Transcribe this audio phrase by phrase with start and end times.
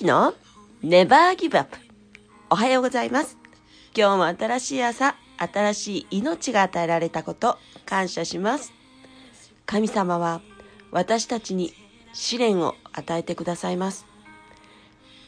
[0.00, 0.32] きの
[0.82, 1.76] Never Give Up
[2.48, 3.36] おはようございます。
[3.94, 8.72] 今日も新しい朝、新しい命が与えられたこと感謝します。
[9.66, 10.40] 神様は
[10.90, 11.74] 私たちに
[12.14, 14.06] 試練を与えてくださいます。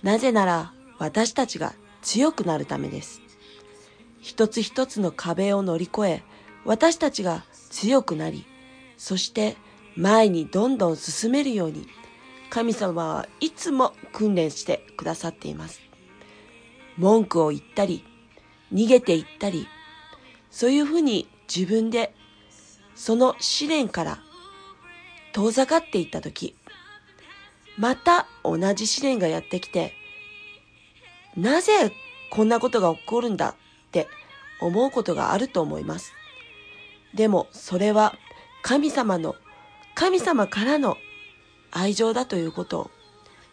[0.02, 3.20] なぜなら私たちが強くなるためです。
[4.23, 6.23] 一つ一つの壁を乗り越え、
[6.64, 8.47] 私たちが強くなり、
[8.97, 9.59] そして
[9.97, 11.86] 前にどんどん進めるように、
[12.52, 15.80] 神様はいつも訓練してくださっています。
[16.98, 18.05] 文句を言ったり、
[18.70, 19.66] 逃げていったり、
[20.51, 22.15] そういうふうに自分で
[22.95, 24.19] その試練から
[25.33, 26.55] 遠ざかっていったとき、
[27.78, 29.95] また同じ試練がやってきて、
[31.34, 31.91] なぜ
[32.28, 33.56] こんなことが起こるんだ
[33.89, 34.09] って
[34.61, 36.12] 思うことがあると思います。
[37.14, 38.14] でもそれは
[38.61, 39.36] 神様の、
[39.95, 40.98] 神様からの
[41.73, 42.91] 愛情だということを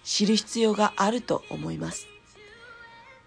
[0.03, 2.07] 知る必要があると思います。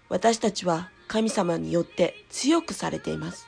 [0.09, 3.47] 私たちは神様によって強くされています。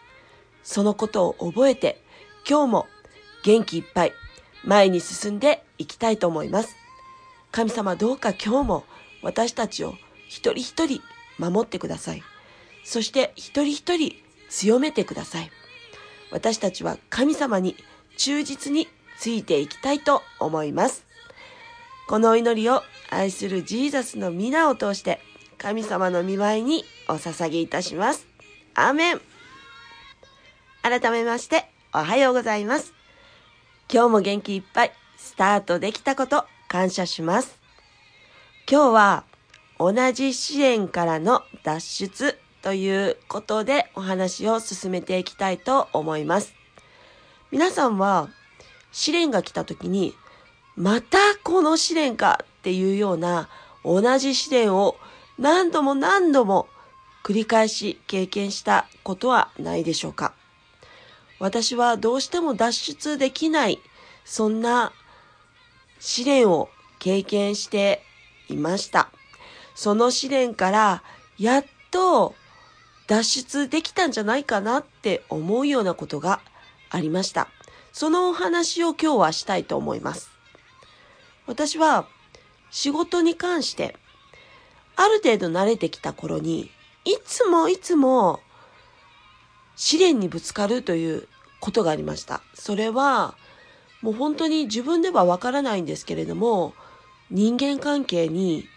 [0.64, 2.02] そのことを覚えて
[2.50, 2.88] 今日も
[3.44, 4.14] 元気いっぱい
[4.64, 6.76] 前に進んでいきたいと思います。
[7.52, 8.84] 神様どうか今日も
[9.22, 9.94] 私たちを
[10.28, 11.02] 一人一人
[11.38, 12.24] 守ってください。
[12.84, 14.16] そして一人一人
[14.50, 15.52] 強めてください。
[16.32, 17.76] 私たちは神様に
[18.18, 18.88] 忠実に
[19.20, 21.05] ついていきたいと思います。
[22.08, 25.20] この祈りを愛するジーザスの皆を通して
[25.58, 28.28] 神様の見舞いにお捧げいたします。
[28.76, 29.22] アーメン
[30.84, 32.94] 改めましておはようございます。
[33.92, 37.60] 今日も元気いっぱいスタートできたこと感謝します。
[38.70, 39.24] 今日は
[39.80, 46.54] 同じ試練からの脱出ということでお話を進めていきたいと思います。
[47.52, 48.30] 皆さんは
[48.92, 50.14] 試練が来た時に
[50.78, 53.50] またこの試練かっていうような
[53.84, 54.98] 同じ試練を
[55.38, 56.68] 何度も何度も
[57.24, 60.34] 繰り返し経験したことはないでしょうか
[61.40, 63.80] 私はどうしても脱出できない
[64.26, 64.92] そんな
[66.00, 66.70] 試練を
[67.00, 68.02] 経験して
[68.50, 69.10] いました。
[69.76, 71.04] その試練から
[71.38, 72.36] やっと
[73.08, 76.42] 脱出できたんじゃないかなって思うようなことが
[76.90, 77.48] ありました。
[77.92, 80.35] そのお話を今日はしたいと思います。
[81.48, 82.08] 私は
[82.72, 83.96] 仕事に関して
[84.96, 86.72] ある程度慣れてきた頃に
[87.06, 88.40] いつもいつも
[89.76, 91.28] 試練にぶつかるという
[91.60, 92.42] ことがありました。
[92.54, 93.36] それは
[94.02, 96.74] もう本当に自分ではわからないんですけれども
[97.32, 98.68] 人間関係に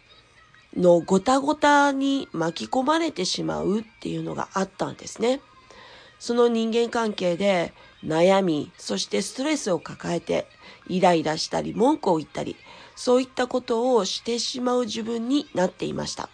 [0.76, 5.40] のごたごたに巻き込まれてしまうっていうのがあったんですね。
[6.18, 7.72] その人間関係で
[8.04, 10.46] 悩み、そしてストレスを抱えて
[10.88, 12.56] イライラしたり文句を言ったり、
[12.94, 16.28] そういったことをしてしまう自分になっていました。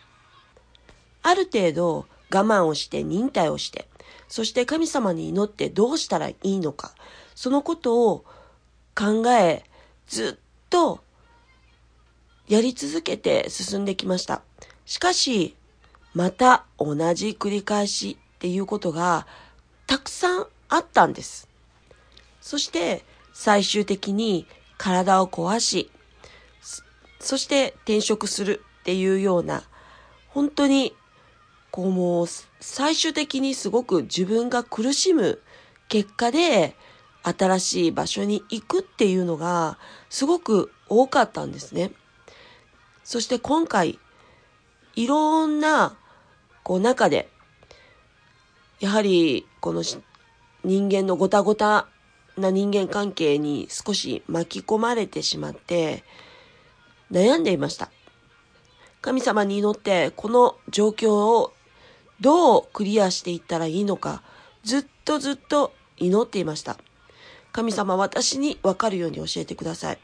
[1.22, 3.88] ある程度我慢をして忍耐をして、
[4.28, 6.94] そして神様に祈ってどうしたらいいのか、
[7.34, 8.24] そのことを
[8.94, 9.64] 考え、
[10.06, 11.00] ずっと
[12.48, 14.42] やり続けて進んできました。
[14.86, 15.56] しかし、
[16.12, 19.26] また同じ繰り返しっていうことが
[19.86, 21.48] たくさんあったんです。
[22.44, 24.46] そして最終的に
[24.76, 25.90] 体を壊し、
[27.18, 29.62] そして転職するっていうような、
[30.28, 30.94] 本当に
[31.70, 32.26] こうもう
[32.60, 35.40] 最終的にすごく自分が苦しむ
[35.88, 36.76] 結果で
[37.22, 39.78] 新しい場所に行くっていうのが
[40.10, 41.92] すごく多かったんですね。
[43.04, 43.98] そして今回、
[44.96, 45.96] いろんな、
[46.62, 47.30] こう中で、
[48.80, 50.02] やはり、この人
[50.90, 51.88] 間のごたごた
[52.36, 56.04] な人間関係に少し巻き込まれてしまって、
[57.10, 57.90] 悩んでいました。
[59.00, 61.52] 神様に祈って、この状況を
[62.20, 64.22] どうクリアしていったらいいのか、
[64.62, 66.78] ずっとずっと祈っていました。
[67.52, 69.98] 神様、私にわかるように教えてください。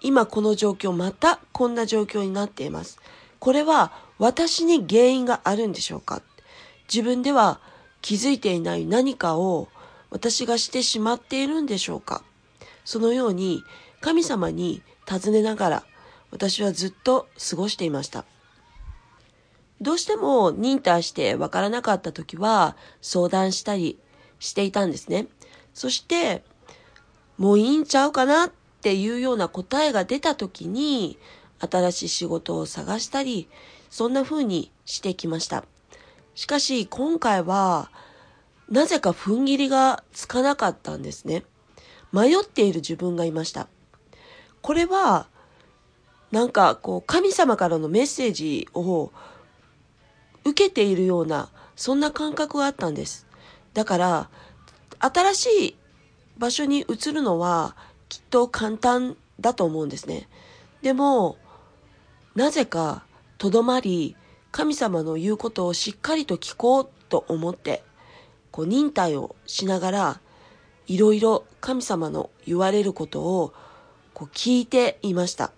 [0.00, 2.98] 今この状況、またこんな状況になっています。
[3.38, 6.22] これは私に原因があるんでしょうか
[6.92, 7.60] 自分では
[8.00, 9.68] 気づいていない何かを
[10.10, 12.22] 私がしてしまっているんでしょうか？
[12.84, 13.62] そのように
[14.00, 15.84] 神様に尋ねながら
[16.30, 18.24] 私はずっと過ごしていました。
[19.80, 23.98] どうしても忍耐してわからなかった時は相談したり
[24.40, 25.28] していたんですね。
[25.74, 26.42] そして
[27.36, 31.18] もういいんちゃうかなっていうような答えが出た時に
[31.60, 33.48] 新しい仕事を探したり
[33.90, 35.64] そんな風にしてきました。
[36.34, 37.90] しかし今回は
[38.70, 41.44] なぜか踏ん切りがつかなかったんですね。
[42.12, 43.68] 迷っている自分がいました。
[44.60, 45.26] これは
[46.30, 49.10] なんかこう神様からのメッセージを
[50.44, 53.26] 受けているような、そんな感覚があったんです。
[53.74, 54.30] だから、
[54.98, 55.76] 新しい
[56.38, 57.76] 場所に移るのは
[58.08, 60.28] きっと簡単だと思うんですね。
[60.82, 61.36] でも、
[62.34, 63.04] なぜか
[63.36, 64.16] とどまり、
[64.50, 67.82] 神様の言うことをしっかりと聞こうと思って、
[68.50, 70.20] こう忍耐をしながら、
[70.86, 73.52] いろいろ神様の言われることを
[74.14, 75.52] こう聞いていました。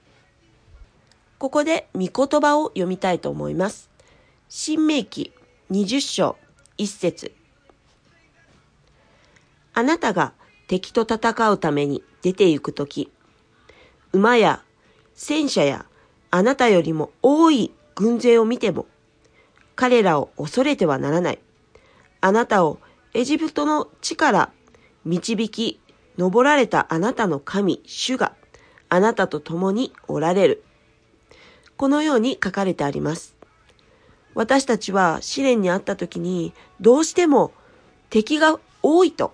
[1.39, 3.89] ここで御言葉を読みたいと思います。
[4.49, 5.33] 新明記
[5.71, 6.37] 20章
[6.79, 7.33] 1節
[9.73, 10.33] あなたが
[10.67, 13.11] 敵と戦うために出て行くとき、
[14.13, 14.63] 馬や
[15.15, 15.87] 戦車や
[16.31, 18.87] あなたよりも多い軍勢を見ても、
[19.77, 21.39] 彼らを恐れてはならない。
[22.21, 22.79] あなたを
[23.15, 24.51] エジプトの地から
[25.05, 25.81] 導き、
[26.19, 28.35] 登られたあなたの神、主が
[28.89, 30.65] あなたと共におられる。
[31.77, 33.35] このように書かれてあります。
[34.35, 37.53] 私たちは試練にあった時にどうしても
[38.11, 39.33] 敵が多いと。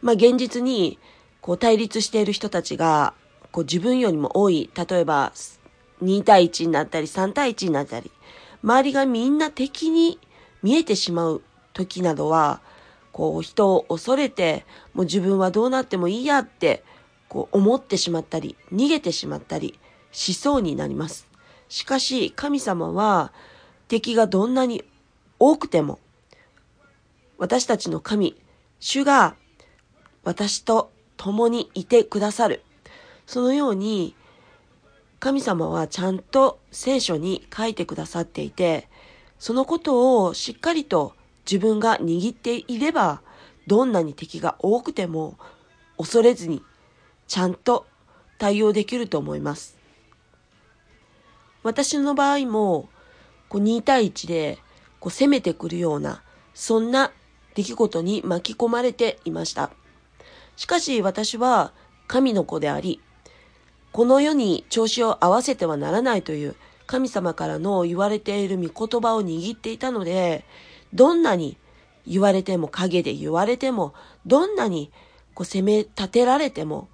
[0.00, 0.98] まあ現実に
[1.40, 3.14] こう対立している人たちが
[3.52, 4.70] こう自分よりも多い。
[4.74, 5.32] 例えば
[6.02, 8.10] 2対1になったり3対1になったり。
[8.62, 10.18] 周りがみんな敵に
[10.62, 11.42] 見えてしまう
[11.78, 12.60] 時などは
[13.12, 16.82] こう人を恐れて、もう自分はどうなってもいいやって、
[17.28, 19.78] こう思ってしまったり、逃げてしまったり
[20.10, 21.28] しそうになります。
[21.68, 23.32] しかし神様は
[23.86, 24.84] 敵がどんなに
[25.38, 26.00] 多くても、
[27.38, 28.36] 私たちの神、
[28.80, 29.36] 主が
[30.24, 32.62] 私と共にいてくださる。
[33.26, 34.16] そのように
[35.20, 38.88] 神様はちゃんと聖書に書いてくださっていて、
[39.38, 41.14] そのことをしっかりと
[41.50, 43.22] 自分が握っていれば、
[43.66, 45.38] どんなに敵が多くても
[45.96, 46.62] 恐れずに
[47.26, 47.86] ちゃんと
[48.38, 49.78] 対応できると思います。
[51.62, 52.88] 私の場合も
[53.48, 54.58] こう2対1で
[55.00, 56.22] こう攻めてくるような
[56.54, 57.12] そんな
[57.54, 59.70] 出来事に巻き込まれていました。
[60.56, 61.72] しかし私は
[62.06, 63.00] 神の子であり、
[63.92, 66.56] この世に調子を合わせてはならないという
[66.86, 70.44] 神様からの言われている御言葉を握っていたので、
[70.94, 71.56] どんなに
[72.06, 73.94] 言われても、陰で言われても、
[74.26, 74.90] どんなに
[75.34, 76.88] こう責め立てられても、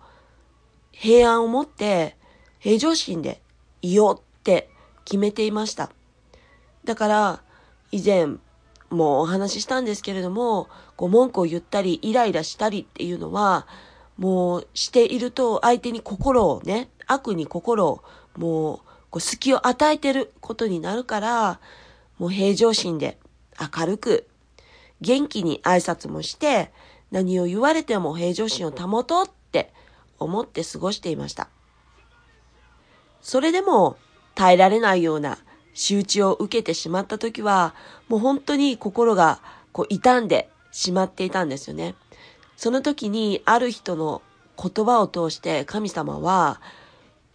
[0.92, 2.16] 平安を持って
[2.58, 3.40] 平常心で
[3.82, 4.70] いようって
[5.04, 5.90] 決めていました。
[6.84, 7.42] だから、
[7.90, 8.26] 以前
[8.90, 13.66] もお話ししたんですけれども、こう文句を言ったり、イライラしたりっていうのは、
[14.16, 18.02] もうしていると相手に心をね、悪に心を
[18.36, 18.78] もう
[19.10, 21.60] こう隙を与えてることになるから、
[22.18, 23.18] もう平常心で
[23.60, 24.26] 明るく、
[25.00, 26.70] 元気に挨拶もして、
[27.10, 29.72] 何を言われても平常心を保とうって
[30.18, 31.48] 思って過ごしていました。
[33.22, 33.96] それでも
[34.34, 35.38] 耐えられないような
[35.74, 37.74] 仕打ちを受けてしまった時は、
[38.08, 39.40] もう本当に心が
[39.72, 41.94] こう傷んでしまっていたんですよね。
[42.56, 44.22] その時にある人の
[44.56, 46.60] 言葉を通して神様は、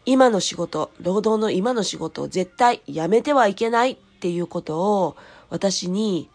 [0.06, 5.18] 今の仕事、労働の今の仕事を絶対やめてはいけないっていうことを
[5.50, 6.30] 私に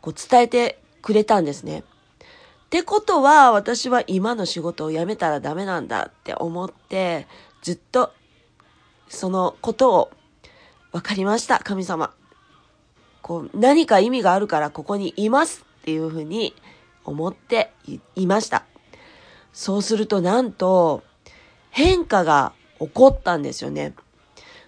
[0.00, 1.80] こう伝えてくれたんですね。
[1.80, 7.28] ってことは私は今の仕事を辞めたらダメなんだって思って
[7.62, 8.12] ずっと
[9.08, 10.10] そのことを
[10.92, 12.12] 分かりました神様。
[13.22, 16.54] こう何か意味があるからここにいますっていうふうに
[17.04, 17.72] 思って
[18.14, 18.64] いました。
[19.52, 21.02] そうするとなんと
[21.70, 23.94] 変化が起こったんですよね。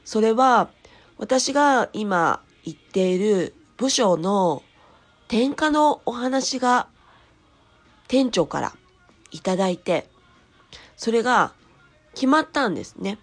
[0.04, 0.70] それは
[1.18, 4.64] 私が今言っている部署の
[5.28, 6.88] 転嫁のお話が
[8.08, 8.74] 店長から
[9.30, 10.08] いただいて、
[10.96, 11.52] それが
[12.14, 13.18] 決まったんですね。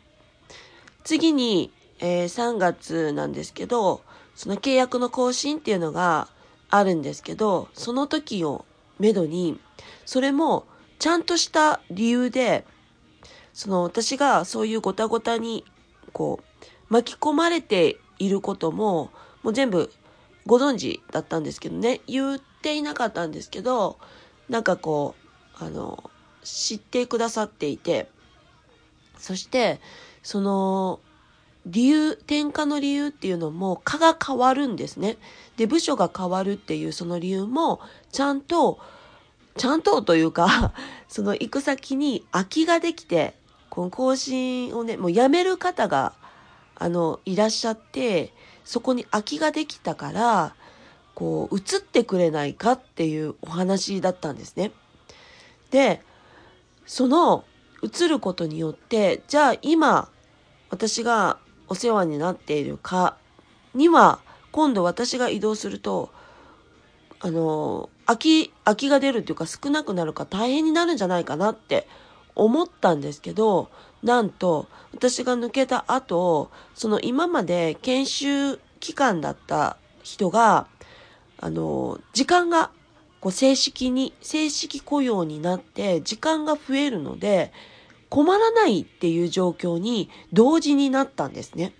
[1.03, 4.01] 次に、えー、3月なんですけど、
[4.33, 6.29] その契約の更新っていうのが
[6.69, 8.65] あるんですけど、その時を
[8.97, 9.59] めどに、
[10.05, 10.65] それも
[10.99, 12.65] ちゃんとした理由で、
[13.51, 15.65] その私がそういうごたごたに
[16.13, 19.11] こう巻き込まれていることも
[19.43, 19.91] もう全部
[20.45, 23.97] ご存知だったんですけどね、言っていなかったんですけど、
[24.49, 25.15] なんかこ
[25.59, 26.09] う、あの、
[26.43, 28.09] 知ってくださっていて、
[29.17, 29.79] そして、
[30.21, 30.99] その、
[31.65, 35.17] 理由、転嫁の理由っていうのも、科が変わるんですね。
[35.57, 37.79] で、部署が変わるっていうその理由も、
[38.11, 38.79] ちゃんと、
[39.57, 40.73] ちゃんとというか、
[41.09, 43.35] その行く先に空きができて、
[43.69, 46.13] この更新をね、もうやめる方が、
[46.75, 48.31] あの、いらっしゃって、
[48.65, 50.55] そこに空きができたから、
[51.13, 54.71] こう、移ってくれないかっていうお話だったんですね。
[55.71, 56.01] で、
[56.85, 57.45] その、
[57.81, 60.09] 移ることによって、じゃあ今、
[60.69, 63.17] 私がお世話になっているか
[63.73, 64.19] には、
[64.51, 66.09] 今度私が移動すると、
[67.19, 71.87] あの、空き、空きが出るっていうか少なくなるか大変になるんじゃないかなって
[72.35, 73.69] 思ったんですけど、
[74.03, 80.67] なんと、私が抜けた後、その今まで研修期間だった人が、
[81.39, 82.71] あの、時間が、
[83.19, 87.51] こう正式に、正式雇用になって時間が増えるので、
[88.09, 91.73] 困らないっていう状況に同時になったんですね。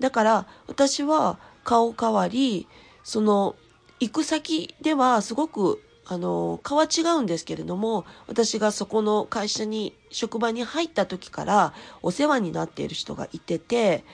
[0.00, 2.66] だから私は顔変わり、
[3.04, 3.56] その
[4.00, 14.04] 行く先ではすごくあの、顔は違うんですけれども、私がそこの会社に、職場に入った時からお世話になっている人がいてて、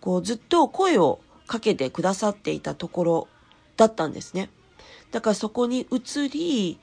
[0.00, 3.28] こうずっと声をかけてくださっていたところ
[3.76, 4.50] だったんですね。
[5.10, 6.78] だからそこに移り、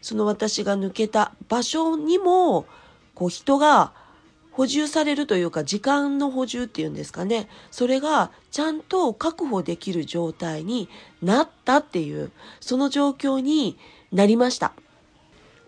[0.00, 2.64] その私が抜けた場所にも、
[3.14, 3.92] こう人が
[4.52, 7.48] 補充されるというか時間の補充っていうんですかね。
[7.70, 10.88] それがちゃんと確保できる状態に
[11.22, 12.30] なったっていう、
[12.60, 13.78] その状況に
[14.12, 14.72] なりました。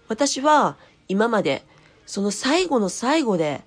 [0.09, 0.77] 私は
[1.09, 1.65] 今まで
[2.07, 3.63] その最後の最後で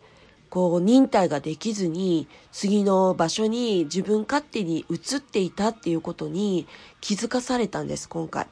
[0.50, 6.68] こう忍耐ができずに次の場所に自分勝手に移っていたっていうことに
[7.02, 8.48] 気づかされたんです、今回。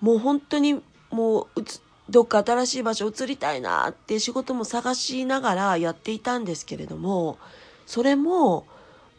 [0.00, 1.62] もう本当にもう
[2.10, 7.38] どっか新しい場所移りたいなって仕事も探しながらやっていたんですけれども、
[7.86, 8.66] それも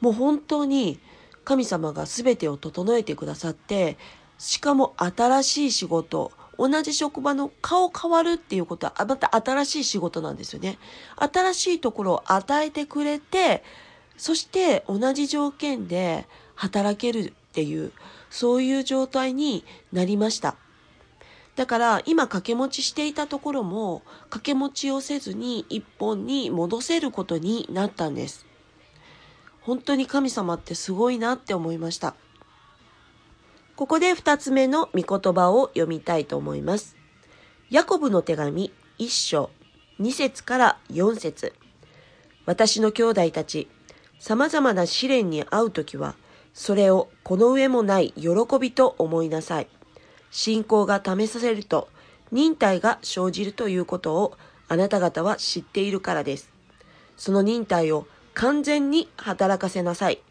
[0.02, 1.00] もう本当に
[1.46, 3.98] 神様が全てを整えてくださって、
[4.38, 10.78] しかも新しい仕事、同じ職場の顔変わるっていうことは、また新しい仕事なんですよね。
[11.16, 13.64] 新しいところを与えてくれて、
[14.18, 17.92] そして同じ条件で働けるっていう、
[18.30, 20.56] そういう状態になりました。
[21.56, 28.46] だから今掛け持ちしていたところも掛け持ちをせずに一本に戻せることになったんです。
[29.62, 32.16] 本当に神様ってすごいなって思いました。
[33.76, 36.96] ここで二つ目の御言葉を読みたいと思います。
[37.70, 39.50] ヤコブの手紙一章
[40.00, 41.54] 二節から四節
[42.46, 43.68] 私の兄弟たち、
[44.20, 46.16] 様々な試練に遭うときは、
[46.54, 49.68] それをこの上もない喜びと思いなさい。
[50.32, 51.90] 信仰が試されると
[52.32, 56.50] 忍耐が生じるということをあなた方は知っているからです。
[57.18, 60.22] その忍耐を完全に働かせなさい。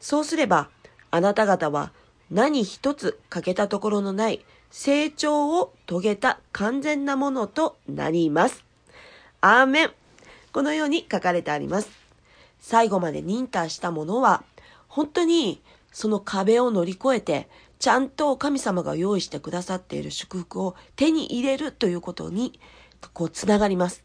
[0.00, 0.68] そうすれば
[1.10, 1.92] あなた方は
[2.30, 8.64] 何一つ欠けたところのない成長を遂げた完全なものとなります。
[9.40, 9.92] アーメン。
[10.52, 11.88] このように書かれてあります。
[12.60, 14.42] 最後まで忍耐したものは
[14.88, 15.60] 本当に
[15.92, 17.48] その壁を乗り越えて
[17.84, 22.58] ちゃんと神様が用意してくださっている祝福を手に入れるということに、
[23.12, 24.02] こう、つながります。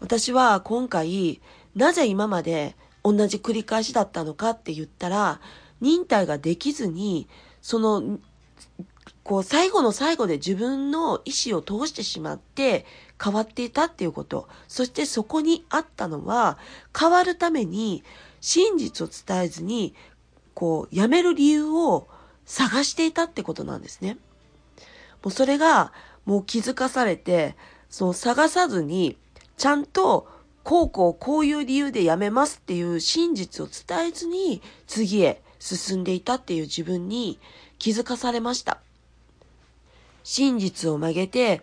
[0.00, 1.40] 私は今回、
[1.76, 5.40] なぜ今まで同じ繰り返しだったのかって言ったら、
[5.80, 7.28] 忍耐ができずに、
[7.62, 8.18] その、
[9.22, 12.86] こう、最後の最後で自分の意思を通してしまって
[13.22, 14.48] 変わっていたっていうこと。
[14.66, 16.58] そしてそこにあったのは、
[16.98, 18.02] 変わるために
[18.40, 19.94] 真実を伝えずに、
[20.54, 22.08] こう、やめる理由を
[22.46, 24.18] 探していたってことなんですね。
[25.22, 25.92] もうそれが
[26.24, 27.56] もう気づかされて、
[27.90, 29.16] その探さずに、
[29.56, 30.28] ちゃんと
[30.62, 37.38] こうこうこういう理由でやめますっていう真実を伝えずに次へ進んでいたっていう自分に
[37.78, 38.80] 気づかされました。
[40.22, 41.62] 真実を曲げて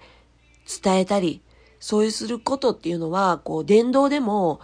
[0.84, 1.42] 伝えたり、
[1.80, 4.62] そういうすることっていうのは、こう、伝道でも、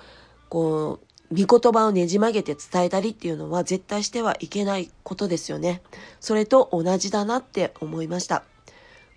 [0.50, 5.82] こう、御言葉をねじ曲げて伝えたりっていうのは絶対してはいけないことですよね。
[6.20, 8.44] それと同じだなって思いました。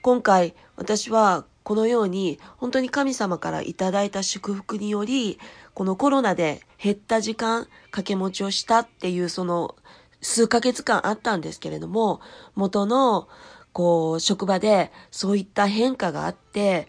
[0.03, 5.39] 今回私はこのように本当に神様からいただいた祝福により、
[5.75, 9.77] このコロナで減った時間掛け持ちをしたっていうその
[10.21, 12.21] 数ヶ月間あったんですけれども、
[12.55, 13.29] 元の
[13.73, 16.89] こう職場でそういった変化があって、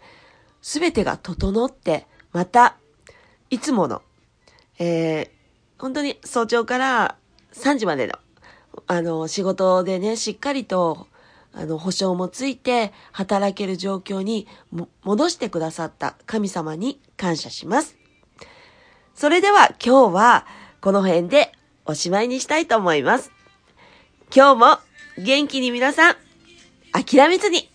[0.62, 2.76] すべてが整って、また
[3.50, 4.02] いつもの
[4.84, 7.16] えー、本当に早朝から
[7.52, 8.14] 3時までの、
[8.88, 11.06] あの、仕事でね、しっかりと、
[11.52, 14.48] あの、保証もついて働ける状況に
[15.04, 17.96] 戻してくださった神様に感謝します。
[19.14, 20.46] それでは今日は
[20.80, 21.52] この辺で
[21.84, 23.30] おしまいにしたいと思います。
[24.34, 24.78] 今日も
[25.22, 26.16] 元気に皆さん、
[26.92, 27.70] 諦めずに、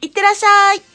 [0.00, 0.93] いってらっしゃい